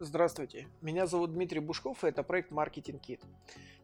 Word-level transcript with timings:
Здравствуйте, 0.00 0.68
меня 0.80 1.08
зовут 1.08 1.32
Дмитрий 1.32 1.58
Бушков, 1.58 2.04
и 2.04 2.06
это 2.06 2.22
проект 2.22 2.52
Marketing 2.52 3.00
Kit. 3.00 3.18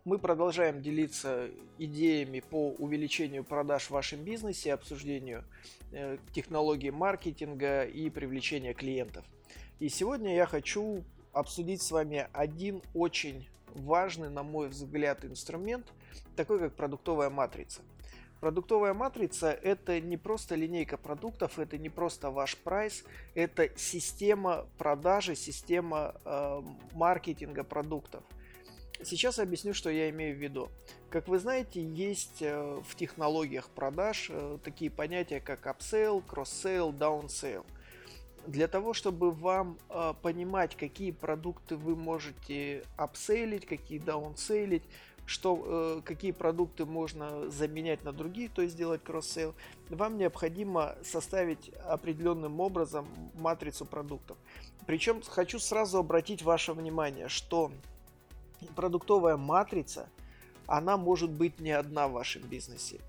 Мы 0.04 0.20
продолжаем 0.20 0.80
делиться 0.80 1.50
идеями 1.76 2.38
по 2.38 2.70
увеличению 2.70 3.42
продаж 3.42 3.86
в 3.86 3.90
вашем 3.90 4.22
бизнесе, 4.22 4.74
обсуждению 4.74 5.42
э, 5.90 6.18
технологий 6.32 6.92
маркетинга 6.92 7.82
и 7.82 8.10
привлечения 8.10 8.74
клиентов. 8.74 9.24
И 9.80 9.88
сегодня 9.88 10.36
я 10.36 10.46
хочу 10.46 11.02
обсудить 11.32 11.82
с 11.82 11.90
вами 11.90 12.28
один 12.32 12.80
очень 12.94 13.48
важный, 13.74 14.30
на 14.30 14.44
мой 14.44 14.68
взгляд, 14.68 15.24
инструмент, 15.24 15.92
такой 16.36 16.60
как 16.60 16.76
продуктовая 16.76 17.28
матрица– 17.28 17.82
Продуктовая 18.44 18.92
матрица– 18.92 19.52
это 19.62 20.02
не 20.02 20.18
просто 20.18 20.54
линейка 20.54 20.98
продуктов, 20.98 21.58
это 21.58 21.78
не 21.78 21.88
просто 21.88 22.30
ваш 22.30 22.58
прайс, 22.58 23.02
это 23.34 23.70
система 23.74 24.66
продажи, 24.76 25.34
система 25.34 26.14
э, 26.26 26.60
маркетинга 26.92 27.64
продуктов. 27.64 28.22
Сейчас 29.02 29.38
объясню, 29.38 29.72
что 29.72 29.88
я 29.88 30.10
имею 30.10 30.36
в 30.36 30.38
виду. 30.38 30.68
Как 31.08 31.26
вы 31.26 31.38
знаете, 31.38 31.82
есть 31.82 32.42
э, 32.42 32.82
в 32.86 32.94
технологиях 32.96 33.70
продаж 33.70 34.26
э, 34.28 34.58
такие 34.62 34.90
понятия, 34.90 35.40
как 35.40 35.66
upsell, 35.66 36.22
cross-sell, 36.22 36.92
down-sell. 36.92 37.64
Для 38.46 38.68
того, 38.68 38.92
чтобы 38.92 39.30
вам 39.30 39.78
э, 39.88 40.12
понимать, 40.20 40.76
какие 40.76 41.12
продукты 41.12 41.76
вы 41.76 41.96
можете 41.96 42.84
апселить, 42.98 43.64
какие 43.64 43.98
даунселить, 43.98 44.82
что, 45.26 45.62
э, 45.64 46.00
какие 46.04 46.32
продукты 46.32 46.84
можно 46.84 47.50
заменять 47.50 48.04
на 48.04 48.12
другие, 48.12 48.48
то 48.48 48.62
есть 48.62 48.74
сделать 48.74 49.02
cross-sell, 49.02 49.54
вам 49.88 50.18
необходимо 50.18 50.96
составить 51.02 51.70
определенным 51.86 52.60
образом 52.60 53.06
матрицу 53.34 53.84
продуктов. 53.84 54.36
Причем 54.86 55.22
хочу 55.22 55.58
сразу 55.58 55.98
обратить 55.98 56.42
ваше 56.42 56.72
внимание, 56.72 57.28
что 57.28 57.70
продуктовая 58.76 59.36
матрица, 59.36 60.08
она 60.66 60.96
может 60.96 61.30
быть 61.30 61.60
не 61.60 61.72
одна 61.72 62.08
в 62.08 62.12
вашем 62.12 62.42
бизнесе 62.42 63.00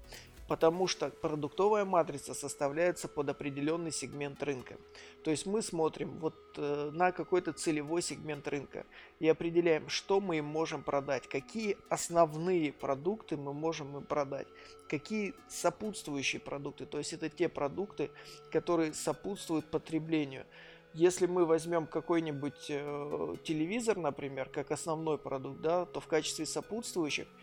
потому 0.48 0.88
что 0.88 1.10
продуктовая 1.10 1.86
матрица 1.86 2.34
составляется 2.34 3.08
под 3.08 3.30
определенный 3.30 3.92
сегмент 3.92 4.42
рынка. 4.44 4.78
То 5.24 5.32
есть 5.32 5.46
мы 5.46 5.62
смотрим 5.62 6.20
вот 6.20 6.36
э, 6.58 6.92
на 6.94 7.12
какой-то 7.12 7.52
целевой 7.52 8.02
сегмент 8.02 8.48
рынка 8.48 8.86
и 9.20 9.28
определяем, 9.28 9.90
что 9.90 10.20
мы 10.20 10.38
им 10.38 10.46
можем 10.46 10.84
продать, 10.84 11.28
какие 11.28 11.78
основные 11.90 12.72
продукты 12.72 13.38
мы 13.38 13.54
можем 13.54 13.98
им 13.98 14.04
продать, 14.04 14.48
какие 14.88 15.34
сопутствующие 15.50 16.40
продукты, 16.40 16.86
то 16.86 17.00
есть 17.00 17.14
это 17.14 17.30
те 17.30 17.50
продукты, 17.50 18.12
которые 18.52 18.94
сопутствуют 18.94 19.66
потреблению. 19.72 20.46
Если 20.94 21.26
мы 21.26 21.46
возьмем 21.46 21.88
какой-нибудь 21.88 22.68
э, 22.70 23.36
телевизор, 23.44 23.98
например, 23.98 24.48
как 24.48 24.72
основной 24.72 25.18
продукт, 25.18 25.60
да, 25.62 25.86
то 25.86 26.00
в 26.00 26.08
качестве 26.08 26.46
сопутствующих– 26.46 27.28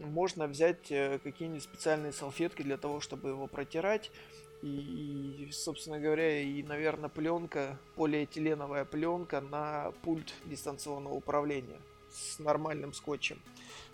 можно 0.00 0.46
взять 0.46 0.90
э, 0.90 1.18
какие-нибудь 1.22 1.62
специальные 1.62 2.12
салфетки 2.12 2.62
для 2.62 2.76
того, 2.76 3.00
чтобы 3.00 3.30
его 3.30 3.46
протирать. 3.46 4.10
И, 4.62 5.48
собственно 5.52 5.98
говоря, 5.98 6.40
и, 6.40 6.62
наверное, 6.62 7.08
пленка, 7.08 7.78
полиэтиленовая 7.96 8.84
пленка 8.84 9.40
на 9.40 9.92
пульт 10.02 10.32
дистанционного 10.44 11.14
управления 11.14 11.80
с 12.12 12.38
нормальным 12.38 12.92
скотчем. 12.92 13.40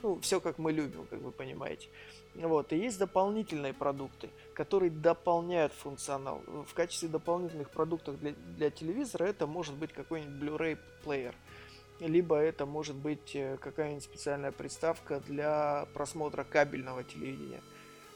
Ну, 0.02 0.20
все 0.20 0.40
как 0.40 0.58
мы 0.58 0.72
любим, 0.72 1.06
как 1.06 1.20
вы 1.20 1.30
понимаете. 1.30 1.88
Вот. 2.34 2.72
И 2.72 2.76
есть 2.76 2.98
дополнительные 2.98 3.72
продукты, 3.72 4.28
которые 4.54 4.90
дополняют 4.90 5.72
функционал. 5.72 6.42
В 6.66 6.74
качестве 6.74 7.08
дополнительных 7.08 7.70
продуктов 7.70 8.20
для, 8.20 8.32
для 8.32 8.70
телевизора 8.70 9.24
это 9.24 9.46
может 9.46 9.74
быть 9.74 9.92
какой-нибудь 9.92 10.42
Blu-ray 10.42 10.78
плеер 11.02 11.34
либо 12.00 12.36
это 12.36 12.66
может 12.66 12.96
быть 12.96 13.34
э, 13.34 13.56
какая-нибудь 13.60 14.04
специальная 14.04 14.52
приставка 14.52 15.20
для 15.20 15.86
просмотра 15.94 16.44
кабельного 16.44 17.04
телевидения, 17.04 17.60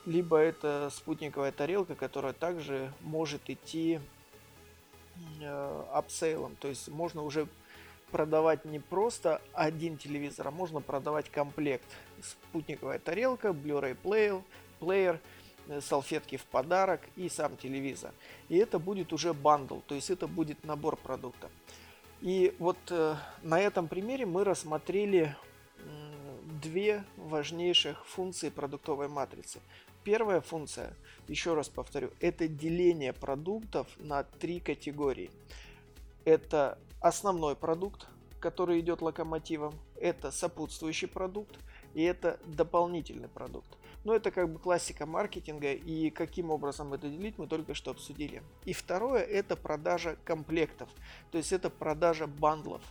либо 0.06 0.38
это 0.38 0.90
спутниковая 0.92 1.52
тарелка, 1.52 1.94
которая 1.94 2.32
также 2.32 2.92
может 3.00 3.48
идти 3.50 4.00
э, 5.40 5.84
апсейлом, 5.92 6.56
то 6.56 6.68
есть 6.68 6.88
можно 6.88 7.22
уже 7.22 7.48
продавать 8.10 8.64
не 8.64 8.78
просто 8.78 9.40
один 9.52 9.96
телевизор, 9.96 10.48
а 10.48 10.50
можно 10.50 10.80
продавать 10.80 11.30
комплект. 11.30 11.86
Спутниковая 12.22 12.98
тарелка, 12.98 13.48
Blu-ray 13.48 13.94
плеер, 13.94 14.42
плеер, 14.78 15.18
э, 15.66 15.80
салфетки 15.80 16.36
в 16.36 16.44
подарок 16.44 17.00
и 17.16 17.28
сам 17.28 17.56
телевизор. 17.56 18.12
И 18.48 18.56
это 18.56 18.78
будет 18.78 19.12
уже 19.12 19.32
bundle, 19.32 19.78
то 19.86 19.94
есть 19.94 20.10
это 20.10 20.28
будет 20.28 20.62
набор 20.64 20.96
продуктов. 20.96 21.50
И 22.22 22.54
вот 22.58 22.78
э, 22.90 23.16
на 23.42 23.60
этом 23.60 23.88
примере 23.88 24.24
мы 24.26 24.44
рассмотрели 24.44 25.36
две 26.62 27.04
важнейших 27.16 28.06
функции 28.06 28.48
продуктовой 28.48 29.08
матрицы. 29.08 29.60
Первая 30.04 30.40
функция, 30.40 30.94
еще 31.28 31.54
раз 31.54 31.68
повторю, 31.68 32.10
это 32.20 32.48
деление 32.48 33.12
продуктов 33.12 33.88
на 33.98 34.22
три 34.22 34.60
категории. 34.60 35.30
Это 36.24 36.78
основной 37.00 37.56
продукт, 37.56 38.06
который 38.40 38.80
идет 38.80 39.02
локомотивом, 39.02 39.74
это 39.96 40.30
сопутствующий 40.30 41.08
продукт 41.08 41.58
и 41.94 42.02
это 42.02 42.38
дополнительный 42.46 43.28
продукт. 43.28 43.68
Но 44.04 44.14
это 44.14 44.30
как 44.30 44.50
бы 44.50 44.58
классика 44.58 45.06
маркетинга, 45.06 45.72
и 45.72 46.10
каким 46.10 46.50
образом 46.50 46.92
это 46.92 47.08
делить, 47.08 47.38
мы 47.38 47.46
только 47.46 47.74
что 47.74 47.92
обсудили. 47.92 48.42
И 48.64 48.72
второе, 48.72 49.22
это 49.22 49.54
продажа 49.54 50.16
комплектов, 50.24 50.88
то 51.30 51.38
есть 51.38 51.52
это 51.52 51.70
продажа 51.70 52.26
бандлов. 52.26 52.82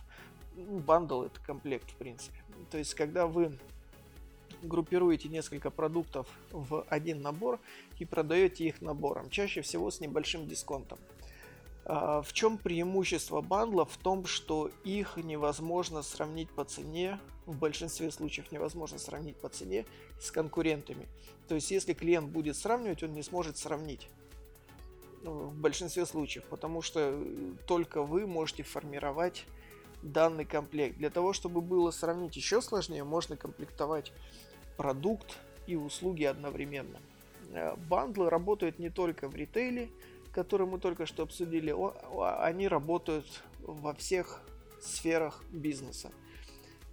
Ну, 0.56 0.78
bundle 0.80 1.22
это 1.22 1.40
комплект, 1.40 1.90
в 1.90 1.94
принципе. 1.96 2.36
То 2.70 2.78
есть, 2.78 2.94
когда 2.94 3.26
вы 3.26 3.58
группируете 4.62 5.28
несколько 5.28 5.70
продуктов 5.70 6.26
в 6.50 6.84
один 6.88 7.22
набор 7.22 7.58
и 7.98 8.04
продаете 8.04 8.64
их 8.64 8.80
набором, 8.80 9.30
чаще 9.30 9.62
всего 9.62 9.90
с 9.90 10.00
небольшим 10.00 10.46
дисконтом. 10.46 10.98
А, 11.84 12.22
в 12.22 12.32
чем 12.32 12.58
преимущество 12.58 13.40
бандлов? 13.40 13.92
В 13.92 13.98
том, 13.98 14.26
что 14.26 14.70
их 14.84 15.16
невозможно 15.16 16.02
сравнить 16.02 16.50
по 16.50 16.64
цене, 16.64 17.18
в 17.46 17.58
большинстве 17.58 18.10
случаев 18.10 18.52
невозможно 18.52 18.98
сравнить 18.98 19.36
по 19.36 19.48
цене 19.48 19.84
с 20.20 20.30
конкурентами. 20.30 21.08
То 21.48 21.56
есть, 21.56 21.70
если 21.70 21.92
клиент 21.92 22.30
будет 22.30 22.56
сравнивать, 22.56 23.02
он 23.02 23.12
не 23.14 23.22
сможет 23.22 23.56
сравнить 23.58 24.08
ну, 25.22 25.32
в 25.46 25.54
большинстве 25.54 26.06
случаев, 26.06 26.44
потому 26.44 26.82
что 26.82 27.00
э, 27.00 27.52
только 27.66 28.02
вы 28.02 28.26
можете 28.26 28.62
формировать 28.62 29.44
данный 30.02 30.44
комплект. 30.44 30.98
Для 30.98 31.10
того, 31.10 31.32
чтобы 31.32 31.60
было 31.60 31.90
сравнить 31.90 32.36
еще 32.36 32.60
сложнее, 32.62 33.04
можно 33.04 33.36
комплектовать 33.36 34.12
продукт 34.76 35.38
и 35.66 35.76
услуги 35.76 36.24
одновременно. 36.24 37.00
Э, 37.50 37.74
бандлы 37.76 38.30
работают 38.30 38.78
не 38.78 38.90
только 38.90 39.28
в 39.28 39.34
ритейле, 39.34 39.90
которые 40.32 40.66
мы 40.66 40.78
только 40.78 41.06
что 41.06 41.22
обсудили, 41.22 41.74
они 42.40 42.66
работают 42.68 43.26
во 43.60 43.94
всех 43.94 44.40
сферах 44.80 45.42
бизнеса. 45.50 46.10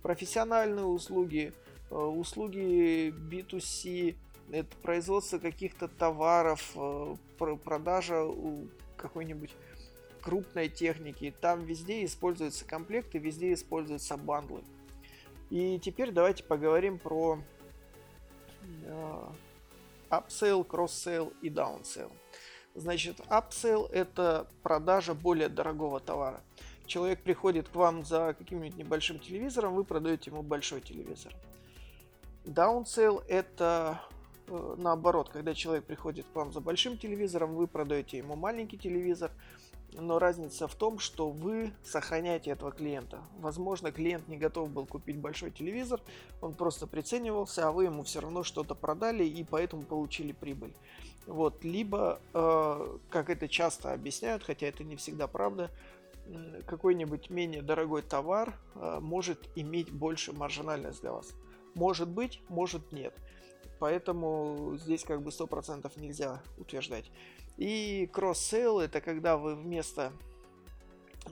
Профессиональные 0.01 0.85
услуги, 0.85 1.53
э, 1.89 1.95
услуги 1.95 3.09
B2C, 3.09 4.15
это 4.51 4.75
производство 4.81 5.39
каких-то 5.39 5.87
товаров, 5.87 6.71
э, 6.75 7.15
продажа 7.37 8.25
какой-нибудь 8.97 9.51
крупной 10.21 10.69
техники. 10.69 11.33
Там 11.41 11.63
везде 11.63 12.03
используются 12.05 12.65
комплекты, 12.65 13.17
везде 13.17 13.53
используются 13.53 14.17
бандлы. 14.17 14.63
И 15.49 15.79
теперь 15.79 16.11
давайте 16.11 16.43
поговорим 16.43 16.99
про 16.99 17.39
э, 18.85 19.23
upsell, 20.09 20.65
cross-sell 20.67 21.33
и 21.41 21.49
downsell. 21.49 22.11
Значит, 22.79 23.19
upsell– 23.29 23.91
это 23.91 24.47
продажа 24.63 25.13
более 25.13 25.49
дорогого 25.49 25.99
товара. 25.99 26.39
Человек 26.85 27.21
приходит 27.21 27.67
к 27.67 27.75
вам 27.75 28.05
за 28.05 28.33
каким-нибудь 28.39 28.77
небольшим 28.77 29.19
телевизором, 29.19 29.75
вы 29.75 29.83
продаете 29.83 30.31
ему 30.31 30.43
большой 30.43 30.79
телевизор. 30.79 31.33
Downsell– 32.45 33.21
это 33.27 34.01
э, 34.47 34.75
наоборот, 34.77 35.27
когда 35.27 35.53
человек 35.53 35.83
приходит 35.83 36.25
к 36.31 36.35
вам 36.35 36.53
за 36.53 36.61
большим 36.61 36.97
телевизором, 36.97 37.53
вы 37.53 37.67
продаете 37.67 38.17
ему 38.17 38.37
маленький 38.37 38.77
телевизор, 38.77 39.29
но 39.93 40.19
разница 40.19 40.67
в 40.67 40.75
том, 40.75 40.99
что 40.99 41.29
вы 41.29 41.73
сохраняете 41.83 42.51
этого 42.51 42.71
клиента. 42.71 43.19
Возможно, 43.39 43.91
клиент 43.91 44.27
не 44.27 44.37
готов 44.37 44.69
был 44.69 44.85
купить 44.85 45.17
большой 45.17 45.51
телевизор, 45.51 46.01
он 46.41 46.53
просто 46.53 46.87
приценивался, 46.87 47.67
а 47.67 47.71
вы 47.71 47.85
ему 47.85 48.03
все 48.03 48.19
равно 48.19 48.43
что-то 48.43 48.75
продали 48.75 49.23
и 49.23 49.43
поэтому 49.43 49.83
получили 49.83 50.31
прибыль. 50.31 50.73
Вот, 51.25 51.63
либо, 51.63 52.19
э, 52.33 52.97
как 53.09 53.29
это 53.29 53.47
часто 53.47 53.93
объясняют, 53.93 54.43
хотя 54.43 54.67
это 54.67 54.83
не 54.83 54.95
всегда 54.95 55.27
правда, 55.27 55.69
какой-нибудь 56.65 57.29
менее 57.29 57.61
дорогой 57.61 58.01
товар 58.01 58.53
э, 58.75 58.99
может 59.01 59.49
иметь 59.55 59.91
больше 59.91 60.31
маржинальность 60.33 61.01
для 61.01 61.11
вас. 61.11 61.33
Может 61.75 62.09
быть, 62.09 62.41
может 62.49 62.91
нет. 62.91 63.13
Поэтому 63.79 64.75
здесь 64.77 65.03
как 65.03 65.21
бы 65.21 65.29
100% 65.29 65.91
нельзя 65.99 66.41
утверждать. 66.57 67.09
И 67.59 68.09
cross-sell 68.13 68.79
это 68.79 69.01
когда 69.01 69.35
вы 69.35 69.53
вместо 69.53 70.13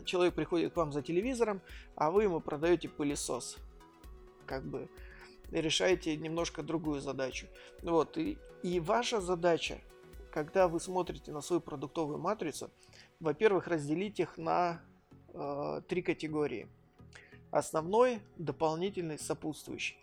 человек 0.03 0.35
приходит 0.35 0.73
к 0.73 0.75
вам 0.75 0.91
за 0.91 1.01
телевизором, 1.01 1.61
а 1.95 2.11
вы 2.11 2.23
ему 2.23 2.41
продаете 2.41 2.89
пылесос. 2.89 3.57
Как 4.45 4.65
бы 4.65 4.89
решаете 5.51 6.17
немножко 6.17 6.63
другую 6.63 6.99
задачу. 6.99 7.47
Вот, 7.81 8.17
и, 8.17 8.37
и 8.61 8.81
ваша 8.81 9.21
задача, 9.21 9.79
когда 10.29 10.67
вы 10.67 10.81
смотрите 10.81 11.31
на 11.31 11.39
свою 11.39 11.61
продуктовую 11.61 12.17
матрицу, 12.19 12.71
во-первых, 13.21 13.67
разделить 13.67 14.19
их 14.19 14.37
на 14.37 14.81
э, 15.33 15.81
три 15.87 16.01
категории. 16.01 16.67
Основной, 17.51 18.19
дополнительный, 18.37 19.17
сопутствующий. 19.17 19.97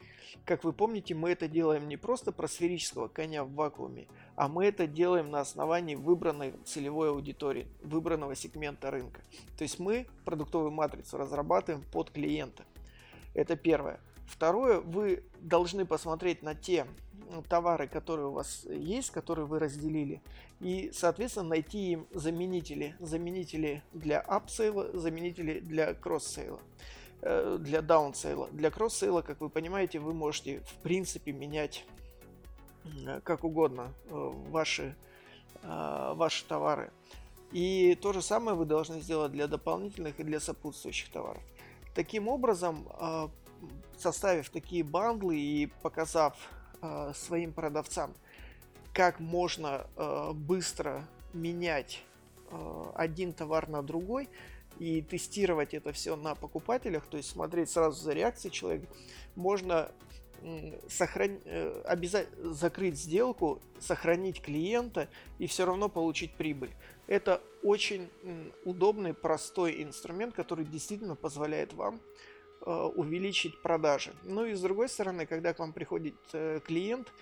Как 0.45 0.65
вы 0.65 0.73
помните, 0.73 1.15
мы 1.15 1.31
это 1.31 1.47
делаем 1.49 1.89
не 1.89 1.97
просто 1.97 2.33
про 2.33 2.49
сферического 2.49 3.09
коня 3.09 3.45
в 3.45 3.53
вакууме, 3.53 4.07
а 4.37 4.49
мы 4.49 4.67
это 4.67 4.87
делаем 4.87 5.31
на 5.31 5.41
основании 5.41 5.95
выбранной 5.95 6.55
целевой 6.65 7.11
аудитории, 7.11 7.67
выбранного 7.83 8.35
сегмента 8.35 8.91
рынка. 8.91 9.21
То 9.57 9.63
есть 9.63 9.79
мы 9.79 10.07
продуктовую 10.25 10.71
матрицу 10.71 11.19
разрабатываем 11.19 11.85
под 11.93 12.11
клиента. 12.11 12.65
Это 13.35 13.57
первое. 13.57 14.01
Второе, 14.27 14.81
вы 14.81 15.23
должны 15.41 15.85
посмотреть 15.85 16.43
на 16.43 16.55
те 16.55 16.87
товары, 17.49 17.89
которые 17.89 18.29
у 18.29 18.33
вас 18.33 18.65
есть, 18.65 19.11
которые 19.11 19.47
вы 19.47 19.59
разделили, 19.59 20.23
и, 20.61 20.91
соответственно, 20.93 21.51
найти 21.51 21.93
им 21.93 22.07
заменители. 22.11 22.95
Заменители 23.01 23.83
для 23.93 24.21
апсейла, 24.21 24.91
заменители 24.99 25.61
для 25.61 25.95
кроссейла 25.95 26.59
э, 26.59 26.95
для 27.59 27.81
даунсейла. 27.81 28.49
Для 28.53 28.71
кроссейла, 28.71 29.23
как 29.23 29.41
вы 29.41 29.49
понимаете, 29.49 29.99
вы 29.99 30.13
можете 30.13 30.61
в 30.61 30.75
принципе 30.83 31.33
менять 31.33 31.87
как 33.23 33.45
угодно 33.45 33.95
э, 34.11 34.33
ваши, 34.51 34.95
э, 35.63 36.13
ваши 36.15 36.45
товары. 36.45 36.91
И 37.51 37.99
то 38.03 38.13
же 38.13 38.21
самое 38.21 38.57
вы 38.57 38.67
должны 38.67 39.01
сделать 39.01 39.33
для 39.33 39.47
дополнительных 39.47 40.21
и 40.21 40.23
для 40.23 40.39
сопутствующих 40.39 41.11
товаров. 41.11 41.43
Таким 41.95 42.29
образом, 42.29 42.87
составив 43.99 44.51
такие 44.51 44.83
бандлы 44.83 45.39
и 45.39 45.67
показав 45.83 46.37
э, 46.83 47.13
своим 47.15 47.53
продавцам, 47.53 48.15
как 48.93 49.21
можно 49.21 49.87
э, 49.97 50.33
быстро 50.35 51.07
менять 51.33 52.03
э, 52.51 52.93
один 52.95 53.33
товар 53.33 53.69
на 53.69 53.83
другой 53.83 54.29
и 54.79 55.03
тестировать 55.03 55.75
это 55.75 55.93
все 55.93 56.17
на 56.17 56.35
покупателях, 56.35 57.07
то 57.07 57.17
есть 57.17 57.31
смотреть 57.31 57.71
сразу 57.71 58.03
за 58.03 58.13
реакцией 58.13 58.53
человека, 58.53 58.87
можно 59.35 59.91
сохран... 60.89 61.41
Э, 61.45 61.83
обязательно 61.87 62.53
закрыть 62.53 62.99
сделку, 62.99 63.63
сохранить 63.81 64.43
клиента 64.43 65.09
и 65.39 65.47
все 65.47 65.65
равно 65.65 65.89
получить 65.89 66.35
прибыль. 66.35 66.71
Это 67.07 67.41
очень 67.63 68.11
удобный, 68.65 69.15
простой 69.15 69.83
инструмент, 69.83 70.35
который 70.35 70.65
действительно 70.65 71.17
позволяет 71.17 71.73
вам 71.73 72.01
Э, 72.67 72.91
увеличить 72.97 73.61
продажи. 73.61 74.15
Ну 74.23 74.47
и 74.47 74.55
с 74.55 74.61
другой 74.63 74.89
стороны, 74.89 75.27
когда 75.27 75.53
к 75.53 75.59
вам 75.59 75.75
приходит 75.75 76.15
э, 76.33 76.61
клиент, 76.65 77.13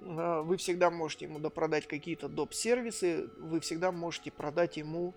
э, 0.00 0.40
вы 0.44 0.56
всегда 0.56 0.90
можете 0.90 1.26
ему 1.26 1.38
допродать 1.38 1.86
какие-то 1.86 2.28
доп. 2.28 2.52
сервисы, 2.52 3.28
вы 3.38 3.60
всегда 3.60 3.92
можете 3.92 4.32
продать 4.32 4.78
ему 4.78 5.14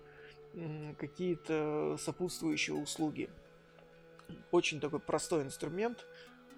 какие-то 0.98 1.96
сопутствующие 1.98 2.76
услуги. 2.76 3.28
Очень 4.50 4.80
такой 4.80 5.00
простой 5.00 5.42
инструмент, 5.42 6.06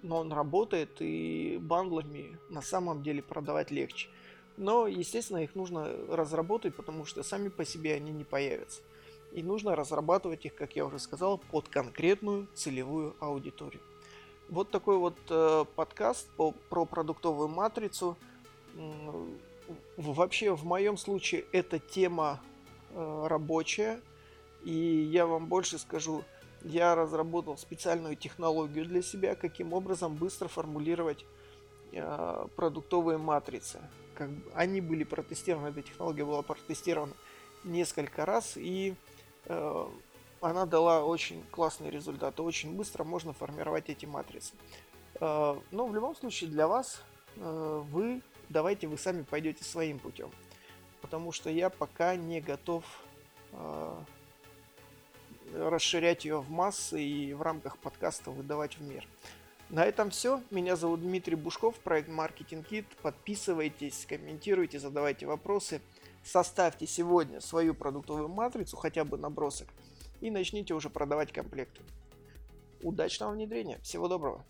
но 0.03 0.17
он 0.17 0.31
работает 0.31 1.01
и 1.01 1.57
бандлами 1.61 2.37
на 2.49 2.61
самом 2.61 3.03
деле 3.03 3.21
продавать 3.21 3.71
легче. 3.71 4.09
Но, 4.57 4.87
естественно, 4.87 5.37
их 5.37 5.55
нужно 5.55 5.87
разработать, 6.09 6.75
потому 6.75 7.05
что 7.05 7.23
сами 7.23 7.49
по 7.49 7.63
себе 7.65 7.93
они 7.93 8.11
не 8.11 8.23
появятся. 8.23 8.81
И 9.33 9.43
нужно 9.43 9.75
разрабатывать 9.75 10.45
их, 10.45 10.55
как 10.55 10.75
я 10.75 10.85
уже 10.85 10.99
сказал, 10.99 11.37
под 11.37 11.67
конкретную 11.67 12.47
целевую 12.55 13.15
аудиторию. 13.19 13.81
Вот 14.49 14.71
такой 14.71 14.97
вот 14.97 15.17
э, 15.29 15.65
подкаст 15.75 16.29
по, 16.37 16.51
про 16.51 16.85
продуктовую 16.85 17.49
матрицу. 17.49 18.17
Вообще, 19.97 20.55
в 20.55 20.63
моем 20.63 20.97
случае, 20.97 21.45
эта 21.51 21.77
тема 21.79 22.41
рабочая. 22.95 24.01
И 24.63 24.71
я 24.71 25.25
вам 25.25 25.47
больше 25.47 25.77
скажу, 25.77 26.23
я 26.63 26.95
разработал 26.95 27.57
специальную 27.57 28.15
технологию 28.15 28.85
для 28.85 29.01
себя, 29.01 29.35
каким 29.35 29.73
образом 29.73 30.15
быстро 30.15 30.47
формулировать 30.47 31.25
э, 31.91 32.47
продуктовые 32.55 33.17
матрицы. 33.17 33.79
Как, 34.15 34.29
они 34.55 34.81
были 34.81 35.03
протестированы, 35.03 35.67
эта 35.67 35.81
технология 35.83 36.25
была 36.25 36.41
протестирована 36.41 37.13
несколько 37.63 38.25
раз, 38.25 38.57
и 38.57 38.95
Э, 39.47 39.87
она 40.41 40.65
дала 40.65 41.03
очень 41.03 41.43
классные 41.51 41.89
результаты. 41.89 42.41
Очень 42.41 42.75
быстро 42.75 43.03
можно 43.03 43.33
формировать 43.33 43.89
эти 43.89 44.05
матрицы. 44.05 44.53
Э, 45.19 45.55
но 45.71 45.87
в 45.87 45.95
любом 45.95 46.15
случае 46.15 46.49
для 46.49 46.67
вас 46.67 47.01
э, 47.35 47.83
вы 47.89 48.21
давайте 48.49 48.87
вы 48.87 48.97
сами 48.97 49.23
пойдете 49.23 49.63
своим 49.63 49.99
путем. 49.99 50.31
Потому 51.01 51.31
что 51.31 51.49
я 51.49 51.69
пока 51.69 52.15
не 52.15 52.41
готов 52.41 52.83
расширять 55.53 56.25
ее 56.25 56.41
в 56.41 56.49
массы 56.49 57.01
и 57.01 57.33
в 57.33 57.41
рамках 57.41 57.77
подкаста 57.77 58.31
выдавать 58.31 58.77
в 58.77 58.81
мир. 58.81 59.07
На 59.69 59.85
этом 59.85 60.09
все. 60.11 60.41
Меня 60.49 60.75
зовут 60.75 61.01
Дмитрий 61.01 61.35
Бушков, 61.35 61.79
проект 61.79 62.09
Marketing 62.09 62.65
Kit. 62.67 62.85
Подписывайтесь, 63.01 64.05
комментируйте, 64.07 64.79
задавайте 64.79 65.25
вопросы. 65.25 65.81
Составьте 66.23 66.87
сегодня 66.87 67.39
свою 67.41 67.73
продуктовую 67.73 68.27
матрицу, 68.27 68.75
хотя 68.75 69.05
бы 69.05 69.17
набросок, 69.17 69.67
и 70.19 70.29
начните 70.29 70.73
уже 70.73 70.89
продавать 70.89 71.31
комплекты. 71.31 71.81
Удачного 72.81 73.31
внедрения. 73.31 73.79
Всего 73.79 74.07
доброго. 74.07 74.45